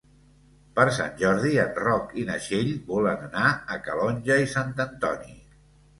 [0.79, 5.37] Per Sant Jordi en Roc i na Txell volen anar a Calonge i Sant Antoni.